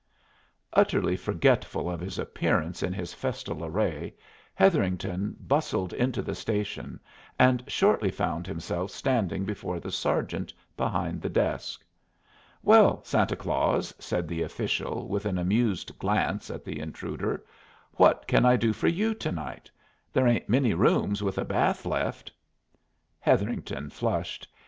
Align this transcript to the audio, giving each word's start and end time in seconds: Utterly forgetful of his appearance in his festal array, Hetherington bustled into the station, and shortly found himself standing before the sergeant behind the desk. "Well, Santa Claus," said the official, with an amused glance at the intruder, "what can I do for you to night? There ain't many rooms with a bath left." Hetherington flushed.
Utterly 0.73 1.15
forgetful 1.15 1.87
of 1.87 1.99
his 1.99 2.17
appearance 2.17 2.81
in 2.81 2.91
his 2.91 3.13
festal 3.13 3.63
array, 3.63 4.15
Hetherington 4.55 5.35
bustled 5.39 5.93
into 5.93 6.23
the 6.23 6.33
station, 6.33 6.99
and 7.37 7.63
shortly 7.67 8.09
found 8.09 8.47
himself 8.47 8.89
standing 8.89 9.45
before 9.45 9.79
the 9.79 9.91
sergeant 9.91 10.55
behind 10.75 11.21
the 11.21 11.29
desk. 11.29 11.85
"Well, 12.63 13.03
Santa 13.03 13.35
Claus," 13.35 13.93
said 13.99 14.27
the 14.27 14.41
official, 14.41 15.07
with 15.07 15.27
an 15.27 15.37
amused 15.37 15.99
glance 15.99 16.49
at 16.49 16.65
the 16.65 16.79
intruder, 16.79 17.45
"what 17.91 18.25
can 18.25 18.43
I 18.43 18.55
do 18.55 18.73
for 18.73 18.87
you 18.87 19.13
to 19.13 19.31
night? 19.31 19.69
There 20.11 20.25
ain't 20.27 20.49
many 20.49 20.73
rooms 20.73 21.21
with 21.21 21.37
a 21.37 21.45
bath 21.45 21.85
left." 21.85 22.31
Hetherington 23.19 23.91
flushed. 23.91 24.47